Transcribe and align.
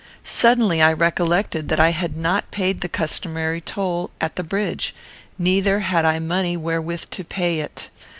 Suddenly 0.23 0.81
I 0.81 0.93
recollected 0.93 1.69
that 1.69 1.79
I 1.79 1.89
had 1.91 2.17
not 2.17 2.49
paid 2.49 2.81
the 2.81 2.89
customary 2.89 3.61
toll 3.61 4.09
at 4.19 4.35
the 4.35 4.41
bridge; 4.43 4.95
neither 5.37 5.81
had 5.81 6.05
I 6.05 6.17
money 6.17 6.57
wherewith 6.57 7.11
to 7.11 7.23
pay 7.23 7.59
it. 7.59 7.91